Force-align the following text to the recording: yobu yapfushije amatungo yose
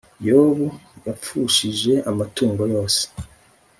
yobu 0.27 0.67
yapfushije 1.05 1.93
amatungo 2.09 2.63
yose 2.73 3.01